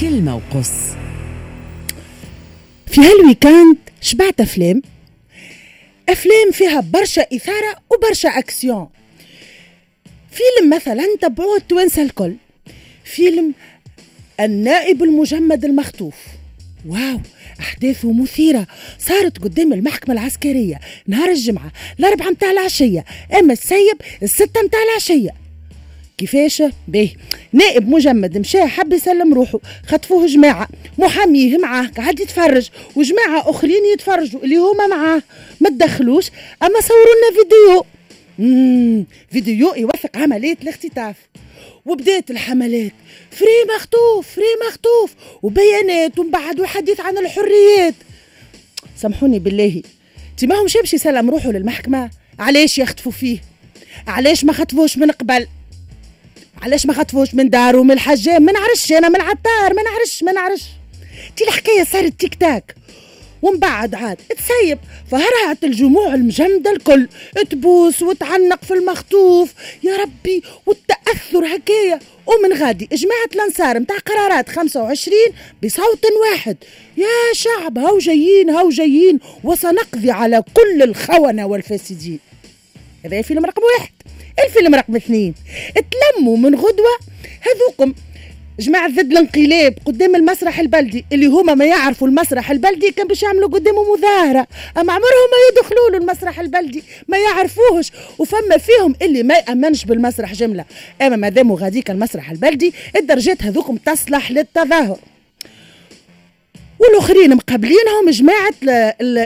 [0.00, 0.70] كلمة وقص.
[2.86, 4.82] في هال week-end شبعت أفلام.
[6.08, 8.88] أفلام فيها برشا إثارة وبرشا أكسيون.
[10.30, 12.34] فيلم مثلا تبعوه التوانسه الكل.
[13.04, 13.54] فيلم
[14.40, 16.14] النائب المجمد المخطوف.
[16.86, 17.20] واو
[17.60, 18.66] أحداثه مثيرة.
[18.98, 20.80] صارت قدام المحكمة العسكرية.
[21.06, 23.04] نهار الجمعة الأربعة متاع العشية.
[23.38, 25.39] أما السبت الستة متاع العشية.
[26.20, 27.10] كيفاش؟ باهي.
[27.52, 30.68] نائب مجمد مشى حب يسلم روحه خطفوه جماعة.
[30.98, 35.22] محاميه معاه قاعد يتفرج وجماعة أخرين يتفرجوا اللي هما معاه.
[35.60, 36.30] ما تدخلوش
[36.62, 37.84] أما صوروا لنا فيديو.
[38.38, 39.04] مم.
[39.32, 41.16] فيديو يوثق عملية الاختطاف.
[41.86, 42.92] وبدات الحملات.
[43.30, 45.14] free مخطوف free مخطوف.
[45.42, 47.94] وبيانات ومن بعد وحديث عن الحريات.
[48.96, 49.82] سامحوني بالله.
[50.36, 52.10] تي ما همش يمشي يسلم روحه للمحكمة.
[52.38, 53.38] علاش يخطفوا فيه؟
[54.06, 55.46] علاش ما خطفوش من قبل؟
[56.62, 60.32] علاش ما خطفوش من دارو من الحجام ما نعرفش أنا من العطار ما نعرفش ما
[60.32, 60.64] نعرفش.
[61.36, 62.74] تي الحكاية صارت تيك تاك.
[63.42, 64.78] ومن بعد عاد تسيب
[65.10, 67.08] فهرعت الجموع المجمدة الكل.
[67.50, 69.54] تبوس وتعنق في المخطوف.
[69.82, 71.98] يا ربي والتأثر هكايا.
[72.26, 75.16] ومن غادي جماعة الأنصار متاع قرارات 25
[75.64, 76.56] بصوت واحد.
[76.96, 79.20] يا شعب هاو جايين هاو جايين.
[79.44, 82.18] وسنقضي على كل الخونة والفاسدين.
[83.04, 83.92] هذا فيلم رقم واحد.
[84.44, 85.34] الفيلم رقم اثنين
[85.74, 86.98] تلموا من غدوة
[87.40, 87.94] هذوكم
[88.60, 93.48] جماعة ضد الانقلاب قدام المسرح البلدي اللي هما ما يعرفوا المسرح البلدي كان باش يعملوا
[93.48, 94.46] قدامه مظاهرة.
[94.78, 97.92] أما عمرهم ما يدخلوا له المسرح البلدي ما يعرفوهش.
[98.18, 100.64] وفما فيهم اللي ما يأمنش بالمسرح جملة.
[101.02, 104.98] أما ما داموا غاديك المسرح البلدي الدرجات هذوكم تصلح للتظاهر.
[106.78, 108.54] والآخرين مقابلينهم جماعة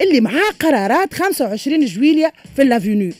[0.00, 3.12] اللي معاه قرارات 25 جويليا في ال avenue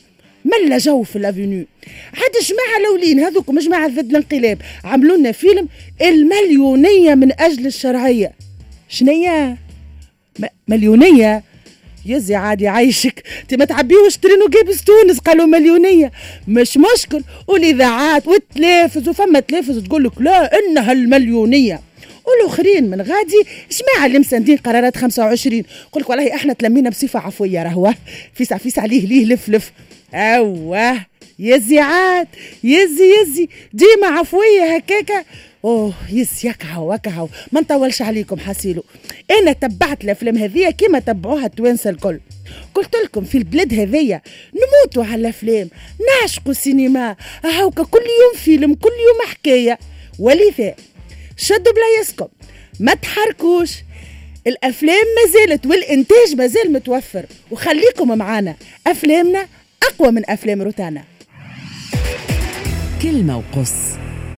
[0.49, 1.65] ملا جو في ال avenue؟
[2.13, 5.67] عاد جماعة الأولين هذوك جماعة ضد الانقلاب عملوا لنا فيلم
[6.01, 8.31] المليونية من أجل الشرعية.
[8.89, 9.57] شنية؟
[10.67, 11.43] مليونية؟
[12.05, 13.23] يزي عادي عايشك.
[13.41, 16.11] انت ما تعبيوش ترينو جيبس تونس قالوا مليونية.
[16.47, 17.23] مش مشكل.
[17.47, 21.79] والاذاعات والتلافز وفما تلافز تقول لك لا إنها المليونية.
[22.39, 23.43] والاخرين من غادي.
[23.71, 27.93] جماعة اللي مساندين قرارات 25 يقول لك والله إحنا تلمينا بصفة عفوية راهو
[28.33, 29.71] فيس فيس عليه ليه لف لف.
[30.13, 31.05] أوه.
[31.39, 32.27] يزي عاد
[32.63, 35.23] يزي يزي ديما عفوية هكاكا.
[35.65, 38.83] أوه yes يكهو وكهو ما نطولش عليكم حسيلو
[39.31, 42.19] أنا تبعت الأفلام هذيا كيما تبعوها التوانسه الكل.
[42.75, 44.21] قلت لكم في البلاد هذيا
[44.53, 45.69] نموتوا على الأفلام
[46.21, 47.15] نعشقوا السينما.
[47.43, 49.79] هاوكا كل يوم فيلم كل يوم حكاية.
[50.19, 50.75] ولذا
[51.39, 52.27] شدوا بلايصكم
[52.79, 53.69] ما تحركوش.
[54.47, 57.25] الأفلام ما زالت والإنتاج ما زال متوفر.
[57.51, 58.55] وخليكم معانا.
[58.87, 59.47] أفلامنا
[59.83, 61.03] أقوى من أفلام روتانا.
[63.01, 63.73] كلمة وقص.